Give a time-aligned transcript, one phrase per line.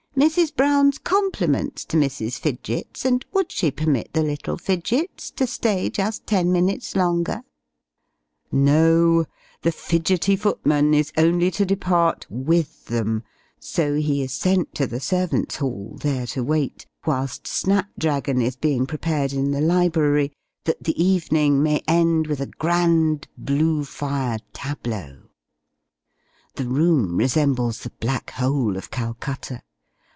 [0.17, 0.55] "Mrs.
[0.55, 2.37] Brown's compliments to Mrs.
[2.37, 7.41] Fidgets, and would she permit the little Fidgets to stay just ten minutes longer?"
[8.51, 9.25] No!
[9.63, 13.23] the Fidgety footman is only to depart with them;
[13.59, 18.55] so he is sent to the servants' hall, there to wait, whilst snap dragon is
[18.55, 20.31] being prepared in the library
[20.65, 25.23] that the evening may end with a grand blue fire tableaux.
[26.57, 29.63] The room resembles the Black Hole of Calcutta!